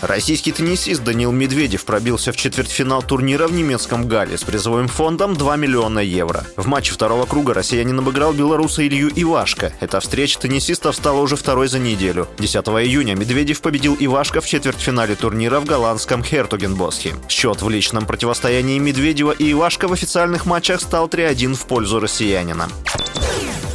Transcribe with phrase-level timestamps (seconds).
[0.00, 5.56] Российский теннисист Данил Медведев пробился в четвертьфинал турнира в немецком Гале с призовым фондом 2
[5.56, 6.44] миллиона евро.
[6.56, 9.72] В матче второго круга россиянин обыграл белоруса Илью Ивашко.
[9.80, 12.26] Эта встреча теннисистов стала уже второй за неделю.
[12.38, 17.14] 10 июня Медведев победил Ивашко в четвертьфинале турнира в голландском Хертугенбосхе.
[17.28, 22.68] Счет в личном противостоянии Медведева и Ивашко в официальных матчах стал 3-1 в пользу россиянина.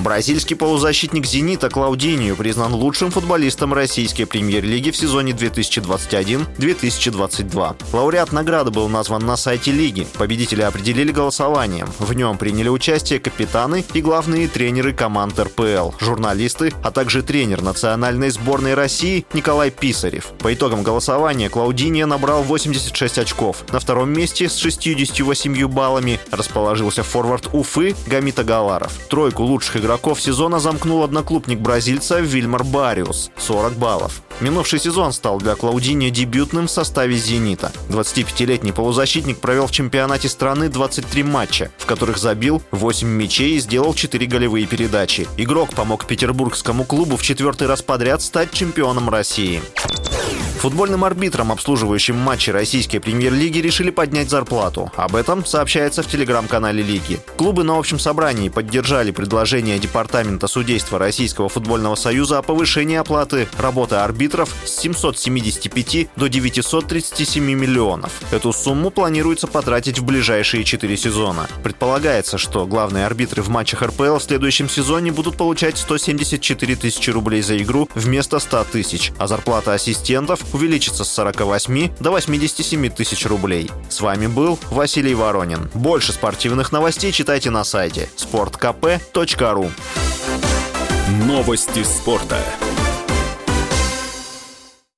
[0.00, 7.76] Бразильский полузащитник «Зенита» Клаудинью признан лучшим футболистом российской премьер-лиги в сезоне 2021-2022.
[7.92, 10.06] Лауреат награды был назван на сайте лиги.
[10.16, 11.86] Победители определили голосованием.
[11.98, 18.30] В нем приняли участие капитаны и главные тренеры команд РПЛ, журналисты, а также тренер национальной
[18.30, 20.28] сборной России Николай Писарев.
[20.38, 23.64] По итогам голосования Клаудинья набрал 86 очков.
[23.70, 28.98] На втором месте с 68 баллами расположился форвард Уфы Гамита Галаров.
[29.10, 34.22] Тройку лучших игроков игроков сезона замкнул одноклубник бразильца Вильмар Бариус– 40 баллов.
[34.38, 37.72] Минувший сезон стал для Клаудини дебютным в составе «Зенита».
[37.88, 43.92] 25-летний полузащитник провел в чемпионате страны 23 матча, в которых забил 8 мячей и сделал
[43.92, 45.26] 4 голевые передачи.
[45.36, 49.60] Игрок помог петербургскому клубу в четвертый раз подряд стать чемпионом России.
[50.60, 54.92] Футбольным арбитрам, обслуживающим матчи российской премьер-лиги, решили поднять зарплату.
[54.94, 57.18] Об этом сообщается в телеграм-канале Лиги.
[57.38, 63.94] Клубы на общем собрании поддержали предложение Департамента судейства Российского футбольного союза о повышении оплаты работы
[63.94, 68.12] арбитров с 775 до 937 миллионов.
[68.30, 71.48] Эту сумму планируется потратить в ближайшие 4 сезона.
[71.62, 77.40] Предполагается, что главные арбитры в матчах РПЛ в следующем сезоне будут получать 174 тысячи рублей
[77.40, 83.70] за игру вместо 100 тысяч, а зарплата ассистентов увеличится с 48 до 87 тысяч рублей.
[83.88, 85.70] С вами был Василий Воронин.
[85.74, 89.70] Больше спортивных новостей читайте на сайте sportkp.ru
[91.26, 92.38] Новости спорта.